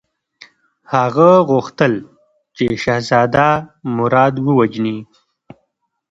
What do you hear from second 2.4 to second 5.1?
چې شهزاده مراد ووژني.